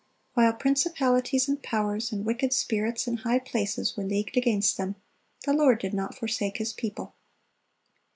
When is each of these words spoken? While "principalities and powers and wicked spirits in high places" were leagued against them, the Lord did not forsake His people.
While 0.33 0.53
"principalities 0.53 1.47
and 1.47 1.61
powers 1.61 2.11
and 2.11 2.25
wicked 2.25 2.53
spirits 2.53 3.05
in 3.05 3.17
high 3.17 3.37
places" 3.37 3.95
were 3.95 4.03
leagued 4.03 4.35
against 4.35 4.75
them, 4.77 4.95
the 5.45 5.53
Lord 5.53 5.77
did 5.79 5.93
not 5.93 6.15
forsake 6.17 6.57
His 6.57 6.73
people. 6.73 7.13